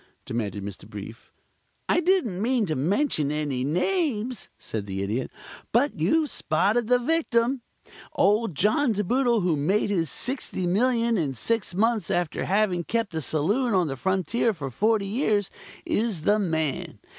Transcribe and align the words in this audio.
demanded 0.25 0.63
Mr. 0.65 0.89
Brief. 0.89 1.31
"I 1.87 1.99
didn't 1.99 2.41
mean 2.41 2.65
to 2.65 2.75
mention 2.75 3.31
any 3.31 3.63
names," 3.63 4.49
said 4.57 4.87
the 4.87 5.03
Idiot. 5.03 5.29
"But 5.71 5.99
you've 5.99 6.31
spotted 6.31 6.87
the 6.87 6.97
victim. 6.97 7.61
Old 8.13 8.55
John 8.55 8.93
De 8.93 9.03
Boodle, 9.03 9.41
who 9.41 9.55
made 9.55 9.91
his 9.91 10.09
$60,000,000 10.09 11.19
in 11.19 11.35
six 11.35 11.75
months 11.75 12.09
after 12.09 12.45
having 12.45 12.83
kept 12.83 13.13
a 13.13 13.21
saloon 13.21 13.75
on 13.75 13.85
the 13.89 13.95
frontier 13.95 14.53
for 14.55 14.71
forty 14.71 15.05
years, 15.05 15.51
is 15.85 16.23
the 16.23 16.39
man. 16.39 16.97